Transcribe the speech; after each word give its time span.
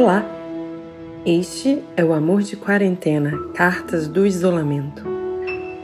Olá! 0.00 0.22
Este 1.26 1.82
é 1.96 2.04
o 2.04 2.12
Amor 2.12 2.40
de 2.42 2.56
Quarentena 2.56 3.32
Cartas 3.52 4.06
do 4.06 4.24
Isolamento. 4.24 5.02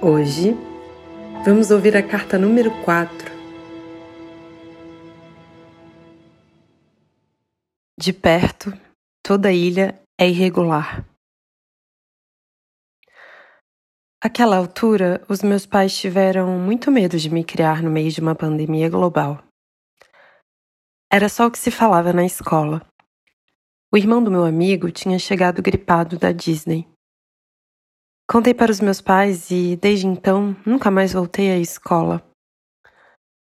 Hoje 0.00 0.54
vamos 1.44 1.72
ouvir 1.72 1.96
a 1.96 2.02
carta 2.08 2.38
número 2.38 2.70
4. 2.84 3.10
De 7.98 8.12
perto, 8.12 8.72
toda 9.20 9.50
ilha 9.50 10.00
é 10.16 10.28
irregular. 10.28 11.04
Aquela 14.22 14.56
altura, 14.56 15.24
os 15.28 15.42
meus 15.42 15.66
pais 15.66 15.92
tiveram 15.98 16.56
muito 16.56 16.88
medo 16.88 17.18
de 17.18 17.28
me 17.28 17.42
criar 17.42 17.82
no 17.82 17.90
meio 17.90 18.12
de 18.12 18.20
uma 18.20 18.36
pandemia 18.36 18.88
global. 18.88 19.42
Era 21.12 21.28
só 21.28 21.48
o 21.48 21.50
que 21.50 21.58
se 21.58 21.72
falava 21.72 22.12
na 22.12 22.24
escola. 22.24 22.80
O 23.94 23.96
irmão 23.96 24.20
do 24.20 24.28
meu 24.28 24.44
amigo 24.44 24.90
tinha 24.90 25.20
chegado 25.20 25.62
gripado 25.62 26.18
da 26.18 26.32
Disney. 26.32 26.84
Contei 28.28 28.52
para 28.52 28.72
os 28.72 28.80
meus 28.80 29.00
pais 29.00 29.52
e, 29.52 29.76
desde 29.76 30.08
então, 30.08 30.56
nunca 30.66 30.90
mais 30.90 31.12
voltei 31.12 31.52
à 31.52 31.58
escola. 31.58 32.20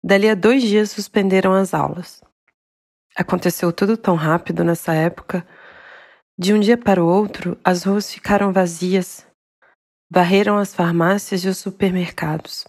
Dali 0.03 0.29
a 0.29 0.35
dois 0.35 0.61
dias 0.61 0.91
suspenderam 0.91 1.53
as 1.53 1.73
aulas. 1.73 2.21
Aconteceu 3.15 3.73
tudo 3.73 3.97
tão 3.97 4.17
rápido 4.17 4.65
nessa 4.65 4.93
época. 4.93 5.47
De 6.37 6.53
um 6.53 6.59
dia 6.59 6.77
para 6.77 7.01
o 7.01 7.07
outro, 7.07 7.57
as 7.63 7.85
ruas 7.85 8.13
ficaram 8.13 8.53
vazias 8.53 9.25
Varreram 10.11 10.59
as 10.59 10.75
farmácias 10.75 11.45
e 11.45 11.49
os 11.49 11.59
supermercados. 11.59 12.67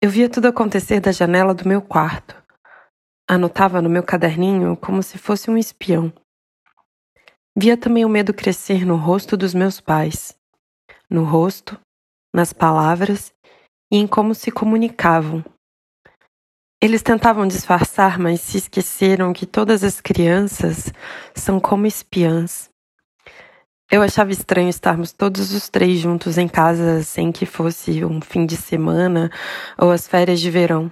Eu 0.00 0.08
via 0.08 0.30
tudo 0.30 0.46
acontecer 0.46 1.00
da 1.00 1.10
janela 1.10 1.52
do 1.52 1.68
meu 1.68 1.82
quarto. 1.82 2.40
Anotava 3.28 3.82
no 3.82 3.90
meu 3.90 4.04
caderninho 4.04 4.76
como 4.76 5.02
se 5.02 5.18
fosse 5.18 5.50
um 5.50 5.58
espião. 5.58 6.12
Via 7.56 7.76
também 7.76 8.04
o 8.04 8.08
medo 8.08 8.34
crescer 8.34 8.84
no 8.84 8.96
rosto 8.96 9.36
dos 9.36 9.54
meus 9.54 9.80
pais, 9.80 10.36
no 11.08 11.22
rosto, 11.22 11.78
nas 12.34 12.52
palavras 12.52 13.32
e 13.92 13.96
em 13.96 14.08
como 14.08 14.34
se 14.34 14.50
comunicavam. 14.50 15.44
Eles 16.82 17.00
tentavam 17.00 17.46
disfarçar, 17.46 18.18
mas 18.18 18.40
se 18.40 18.58
esqueceram 18.58 19.32
que 19.32 19.46
todas 19.46 19.84
as 19.84 20.00
crianças 20.00 20.92
são 21.32 21.60
como 21.60 21.86
espiãs. 21.86 22.68
Eu 23.88 24.02
achava 24.02 24.32
estranho 24.32 24.68
estarmos 24.68 25.12
todos 25.12 25.52
os 25.54 25.68
três 25.68 26.00
juntos 26.00 26.36
em 26.36 26.48
casa 26.48 27.04
sem 27.04 27.30
que 27.30 27.46
fosse 27.46 28.04
um 28.04 28.20
fim 28.20 28.44
de 28.44 28.56
semana 28.56 29.30
ou 29.78 29.92
as 29.92 30.08
férias 30.08 30.40
de 30.40 30.50
verão. 30.50 30.90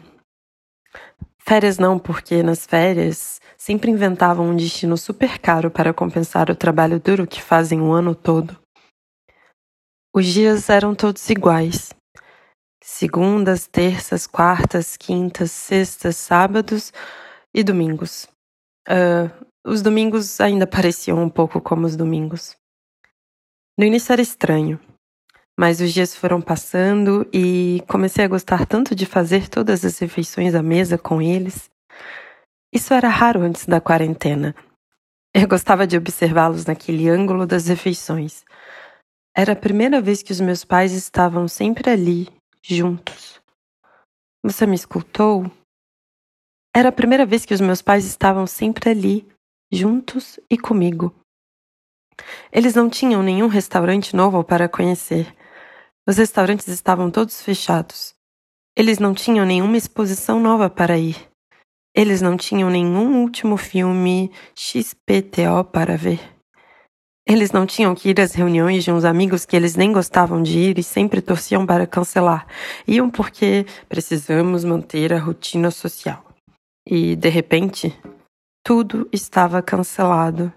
Férias 1.45 1.77
não, 1.77 1.98
porque 1.98 2.43
nas 2.43 2.65
férias 2.65 3.41
sempre 3.57 3.91
inventavam 3.91 4.51
um 4.51 4.57
destino 4.57 4.97
super 4.97 5.39
caro 5.39 5.71
para 5.71 5.93
compensar 5.93 6.51
o 6.51 6.57
trabalho 6.57 7.01
duro 7.01 7.27
que 7.27 7.43
fazem 7.43 7.81
o 7.81 7.93
ano 7.93 8.15
todo. 8.15 8.57
Os 10.15 10.27
dias 10.27 10.69
eram 10.69 10.95
todos 10.95 11.29
iguais. 11.31 11.93
Segundas, 12.83 13.67
terças, 13.67 14.27
quartas, 14.27 14.97
quintas, 14.97 15.51
sextas, 15.51 16.17
sábados 16.17 16.93
e 17.55 17.65
domingos. 17.65 18.29
Uh, 18.89 19.47
os 19.67 19.83
domingos 19.83 20.41
ainda 20.41 20.67
pareciam 20.67 21.23
um 21.23 21.29
pouco 21.29 21.61
como 21.61 21.87
os 21.87 21.97
domingos. 21.97 22.55
No 23.79 23.84
início 23.84 24.12
era 24.12 24.23
estranho, 24.23 24.79
mas 25.63 25.81
os 25.81 25.93
dias 25.93 26.13
foram 26.13 26.41
passando 26.41 27.25
e 27.33 27.85
comecei 27.87 28.25
a 28.25 28.29
gostar 28.29 28.67
tanto 28.67 28.97
de 28.97 29.07
fazer 29.07 29.49
todas 29.49 29.85
as 29.85 29.97
refeições 29.97 30.57
à 30.57 30.61
mesa 30.61 30.99
com 30.99 31.23
eles. 31.23 31.71
Isso 32.75 32.93
era 32.93 33.09
raro 33.09 33.43
antes 33.43 33.65
da 33.65 33.81
quarentena. 33.81 34.56
Eu 35.33 35.47
gostava 35.47 35.87
de 35.87 35.97
observá-los 35.97 36.67
naquele 36.67 37.09
ângulo 37.09 37.47
das 37.47 37.69
refeições. 37.69 38.45
Era 39.37 39.53
a 39.53 39.56
primeira 39.56 40.01
vez 40.01 40.21
que 40.21 40.33
os 40.33 40.41
meus 40.41 40.65
pais 40.65 40.91
estavam 40.95 41.47
sempre 41.47 41.89
ali, 41.89 42.28
juntos. 42.61 43.41
Você 44.43 44.67
me 44.67 44.75
escutou? 44.75 45.49
Era 46.75 46.89
a 46.89 46.93
primeira 46.93 47.25
vez 47.25 47.45
que 47.45 47.55
os 47.55 47.61
meus 47.61 47.81
pais 47.81 48.05
estavam 48.05 48.49
sempre 48.49 48.91
ali, 48.91 49.28
juntos 49.72 50.41
e 50.51 50.59
comigo. 50.59 51.15
Eles 52.51 52.75
não 52.75 52.91
tinham 52.91 53.22
nenhum 53.22 53.47
restaurante 53.47 54.17
novo 54.17 54.43
para 54.43 54.69
conhecer. 54.69 55.33
Os 56.07 56.17
restaurantes 56.17 56.69
estavam 56.69 57.11
todos 57.11 57.43
fechados. 57.43 58.15
Eles 58.77 58.99
não 58.99 59.15
tinham 59.15 59.47
nenhuma 59.47 59.77
exposição 59.77 60.41
nova 60.41 60.69
para 60.69 60.99
ir. 60.99 61.17
Eles 61.95 62.21
não 62.21 62.37
tinham 62.37 62.71
nenhum 62.71 63.23
último 63.23 63.57
filme 63.57 64.33
XPTO 64.55 65.65
para 65.73 65.97
ver. 65.97 66.21
Eles 67.27 67.53
não 67.53 67.67
tinham 67.67 67.95
que 67.95 68.09
ir 68.09 68.21
às 68.21 68.35
reuniões 68.35 68.83
de 68.83 68.91
uns 68.91 69.05
amigos 69.05 69.45
que 69.45 69.55
eles 69.55 69.77
nem 69.77 69.93
gostavam 69.93 70.43
de 70.43 70.59
ir 70.59 70.79
e 70.79 70.83
sempre 70.83 71.21
torciam 71.21 71.65
para 71.65 71.87
cancelar. 71.87 72.47
Iam 72.89 73.09
porque 73.11 73.65
precisamos 73.89 74.65
manter 74.65 75.13
a 75.13 75.21
rotina 75.21 75.71
social. 75.71 76.25
E, 76.84 77.15
de 77.15 77.29
repente, 77.29 77.97
tudo 78.65 79.09
estava 79.13 79.63
cancelado 79.63 80.53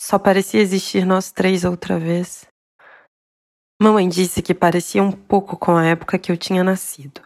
só 0.00 0.16
parecia 0.16 0.60
existir 0.60 1.04
nós 1.04 1.32
três 1.32 1.64
outra 1.64 1.98
vez. 1.98 2.46
Mamãe 3.80 4.08
disse 4.08 4.42
que 4.42 4.52
parecia 4.52 5.00
um 5.00 5.12
pouco 5.12 5.56
com 5.56 5.76
a 5.76 5.86
época 5.86 6.18
que 6.18 6.32
eu 6.32 6.36
tinha 6.36 6.64
nascido. 6.64 7.20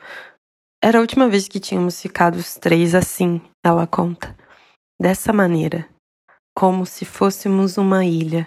Era 0.85 0.99
a 0.99 1.01
última 1.01 1.27
vez 1.27 1.49
que 1.49 1.59
tínhamos 1.59 1.99
ficado 1.99 2.37
os 2.37 2.57
três 2.57 2.95
assim, 2.95 3.41
ela 3.65 3.87
conta. 3.87 4.37
Dessa 5.01 5.33
maneira, 5.33 5.89
como 6.55 6.85
se 6.85 7.07
fôssemos 7.07 7.79
uma 7.79 8.05
ilha. 8.05 8.47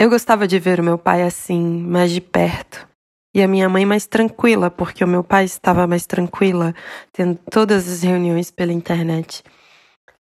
Eu 0.00 0.08
gostava 0.08 0.48
de 0.48 0.58
ver 0.58 0.80
o 0.80 0.84
meu 0.84 0.96
pai 0.96 1.22
assim, 1.22 1.60
mais 1.60 2.10
de 2.10 2.22
perto, 2.22 2.88
e 3.34 3.42
a 3.42 3.48
minha 3.48 3.68
mãe 3.68 3.84
mais 3.84 4.06
tranquila, 4.06 4.70
porque 4.70 5.04
o 5.04 5.08
meu 5.08 5.22
pai 5.22 5.44
estava 5.44 5.86
mais 5.86 6.06
tranquila, 6.06 6.74
tendo 7.12 7.38
todas 7.50 7.86
as 7.86 8.02
reuniões 8.02 8.50
pela 8.50 8.72
internet. 8.72 9.42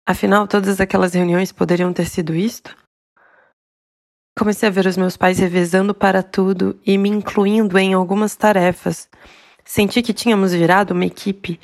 Afinal, 0.05 0.49
todas 0.49 0.81
aquelas 0.81 1.15
reuniões 1.15 1.53
poderiam 1.53 1.93
ter 1.93 2.07
sido 2.07 2.35
isto? 2.35 2.75
Comecei 4.39 4.69
a 4.69 4.71
ver 4.73 4.87
os 4.87 4.97
meus 4.97 5.17
pais 5.17 5.41
revezando 5.41 5.93
para 5.93 6.23
tudo 6.23 6.79
e 6.87 6.97
me 6.97 7.09
incluindo 7.09 7.77
em 7.77 7.93
algumas 7.93 8.37
tarefas. 8.37 9.09
Senti 9.65 10.01
que 10.01 10.13
tínhamos 10.13 10.53
virado 10.53 10.95
uma 10.95 11.05
equipe. 11.05 11.59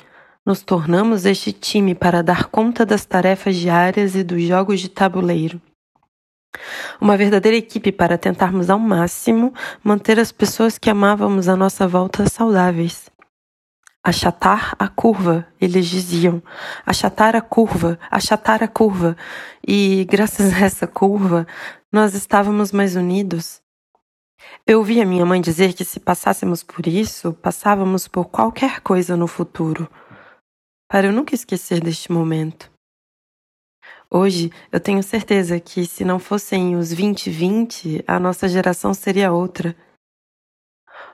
Nos 0.45 0.61
tornamos 0.61 1.25
este 1.25 1.53
time 1.53 1.95
para 1.95 2.21
dar 2.21 2.47
conta 2.47 2.85
das 2.85 3.05
tarefas 3.05 3.55
diárias 3.55 4.13
e 4.13 4.25
dos 4.25 4.43
jogos 4.43 4.81
de 4.81 4.89
tabuleiro. 4.89 5.61
Uma 6.99 7.15
verdadeira 7.15 7.57
equipe 7.57 7.93
para 7.93 8.17
tentarmos 8.17 8.69
ao 8.69 8.77
máximo 8.77 9.53
manter 9.81 10.19
as 10.19 10.33
pessoas 10.33 10.77
que 10.77 10.89
amávamos 10.89 11.47
à 11.47 11.55
nossa 11.55 11.87
volta 11.87 12.27
saudáveis. 12.27 13.09
Achatar 14.07 14.75
a 14.77 14.87
curva, 14.87 15.47
eles 15.59 15.87
diziam. 15.87 16.39
Achatar 16.85 17.35
a 17.35 17.41
curva, 17.41 17.97
achatar 18.11 18.61
a 18.61 18.67
curva. 18.67 19.17
E 19.67 20.05
graças 20.05 20.53
a 20.53 20.59
essa 20.59 20.85
curva, 20.85 21.47
nós 21.91 22.13
estávamos 22.13 22.71
mais 22.71 22.95
unidos. 22.95 23.63
Eu 24.63 24.77
ouvi 24.77 25.01
a 25.01 25.05
minha 25.07 25.25
mãe 25.25 25.41
dizer 25.41 25.73
que 25.73 25.83
se 25.83 25.99
passássemos 25.99 26.61
por 26.61 26.85
isso, 26.85 27.33
passávamos 27.33 28.07
por 28.07 28.25
qualquer 28.25 28.79
coisa 28.81 29.17
no 29.17 29.25
futuro. 29.25 29.89
Para 30.87 31.07
eu 31.07 31.11
nunca 31.11 31.33
esquecer 31.33 31.81
deste 31.81 32.11
momento. 32.11 32.71
Hoje, 34.07 34.51
eu 34.71 34.79
tenho 34.79 35.01
certeza 35.01 35.59
que 35.59 35.83
se 35.87 36.05
não 36.05 36.19
fossem 36.19 36.75
os 36.75 36.89
2020, 36.89 38.03
a 38.05 38.19
nossa 38.19 38.47
geração 38.47 38.93
seria 38.93 39.31
outra. 39.31 39.75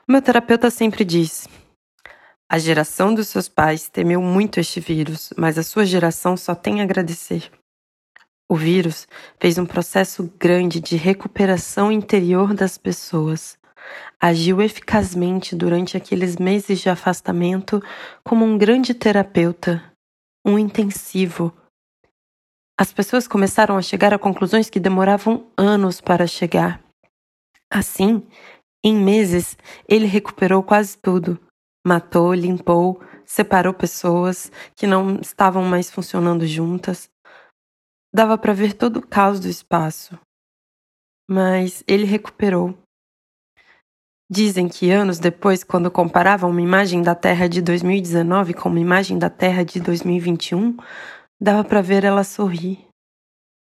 O 0.06 0.12
meu 0.12 0.22
terapeuta 0.22 0.70
sempre 0.70 1.06
diz: 1.06 1.48
a 2.52 2.60
geração 2.60 3.14
dos 3.14 3.30
seus 3.30 3.48
pais 3.48 3.88
temeu 3.88 4.22
muito 4.22 4.60
este 4.60 4.82
vírus, 4.82 5.32
mas 5.38 5.58
a 5.58 5.64
sua 5.64 5.86
geração 5.86 6.36
só 6.36 6.54
tem 6.54 6.82
a 6.82 6.84
agradecer. 6.84 7.50
O 8.50 8.58
vírus 8.58 9.08
fez 9.40 9.58
um 9.58 9.66
processo 9.66 10.30
grande 10.38 10.82
de 10.82 10.98
recuperação 10.98 11.90
interior 11.90 12.54
das 12.54 12.78
pessoas. 12.78 13.58
Agiu 14.20 14.62
eficazmente 14.62 15.56
durante 15.56 15.96
aqueles 15.96 16.36
meses 16.36 16.82
de 16.82 16.90
afastamento 16.90 17.82
como 18.22 18.44
um 18.44 18.58
grande 18.58 18.94
terapeuta, 18.94 19.82
um 20.46 20.60
intensivo. 20.60 21.54
As 22.78 22.92
pessoas 22.92 23.30
começaram 23.30 23.78
a 23.78 23.82
chegar 23.82 24.14
a 24.14 24.20
conclusões 24.20 24.70
que 24.70 24.78
demoravam 24.78 25.48
anos 25.56 26.02
para 26.02 26.28
chegar. 26.28 26.84
Assim, 27.72 28.22
em 28.84 28.94
meses, 28.94 29.58
ele 29.88 30.06
recuperou 30.06 30.62
quase 30.62 30.98
tudo 30.98 31.40
matou, 31.86 32.34
limpou, 32.34 33.02
separou 33.26 33.74
pessoas 33.74 34.52
que 34.76 34.86
não 34.86 35.20
estavam 35.20 35.64
mais 35.64 35.90
funcionando 35.90 36.46
juntas. 36.46 37.10
Dava 38.14 38.38
para 38.38 38.54
ver 38.54 38.74
todo 38.74 38.98
o 38.98 39.08
caos 39.08 39.40
do 39.40 39.48
espaço. 39.48 40.20
Mas 41.30 41.84
ele 41.88 42.06
recuperou. 42.06 42.78
Dizem 44.30 44.70
que 44.70 44.90
anos 44.92 45.20
depois, 45.20 45.64
quando 45.64 45.92
comparavam 45.92 46.50
uma 46.50 46.62
imagem 46.62 47.02
da 47.02 47.14
Terra 47.14 47.48
de 47.50 47.62
2019 47.62 48.54
com 48.54 48.70
uma 48.70 48.80
imagem 48.80 49.20
da 49.20 49.30
Terra 49.30 49.64
de 49.64 49.80
2021, 49.82 50.78
dava 51.40 51.64
para 51.64 51.82
ver 51.82 52.04
ela 52.04 52.24
sorrir, 52.24 52.88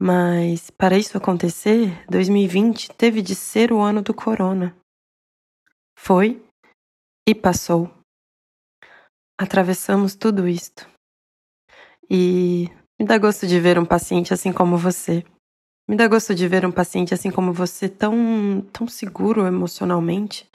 Mas 0.01 0.69
para 0.69 0.97
isso 0.97 1.17
acontecer, 1.17 2.05
2020 2.09 2.91
teve 2.93 3.21
de 3.21 3.35
ser 3.35 3.71
o 3.71 3.79
ano 3.79 4.01
do 4.01 4.13
corona. 4.13 4.75
Foi 5.97 6.41
e 7.27 7.33
passou. 7.33 8.02
Atravessamos 9.39 10.15
tudo 10.15 10.47
isto. 10.47 10.87
E 12.09 12.67
me 12.99 13.05
dá 13.05 13.17
gosto 13.17 13.47
de 13.47 13.59
ver 13.59 13.79
um 13.79 13.85
paciente 13.85 14.33
assim 14.33 14.53
como 14.53 14.77
você. 14.77 15.23
Me 15.87 15.97
dá 15.97 16.07
gosto 16.07 16.33
de 16.33 16.47
ver 16.47 16.65
um 16.65 16.71
paciente 16.71 17.13
assim 17.13 17.31
como 17.31 17.51
você, 17.51 17.89
tão, 17.89 18.61
tão 18.71 18.87
seguro 18.87 19.45
emocionalmente. 19.45 20.49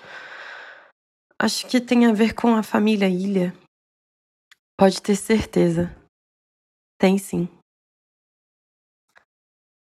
Acho 1.39 1.67
que 1.69 1.81
tem 1.81 2.07
a 2.07 2.13
ver 2.13 2.35
com 2.35 2.55
a 2.55 2.63
família 2.63 3.09
Ilha. 3.09 3.55
Pode 4.77 5.03
ter 5.03 5.17
certeza. 5.17 5.95
Tem 6.99 7.19
sim. 7.19 7.49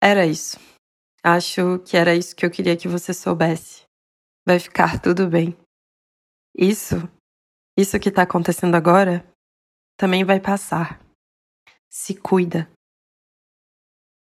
Era 0.02 0.26
isso. 0.26 0.60
Acho 1.24 1.80
que 1.80 1.96
era 1.96 2.14
isso 2.14 2.36
que 2.36 2.46
eu 2.46 2.52
queria 2.52 2.76
que 2.76 2.88
você 2.88 3.14
soubesse. 3.14 3.84
Vai 4.46 4.60
ficar 4.60 5.02
tudo 5.02 5.28
bem. 5.28 5.58
Isso, 6.56 6.96
isso 7.78 8.00
que 8.00 8.12
tá 8.12 8.24
acontecendo 8.24 8.76
agora, 8.76 9.26
também 9.98 10.24
vai 10.24 10.40
passar. 10.40 11.00
Se 11.90 12.16
cuida. 12.16 12.70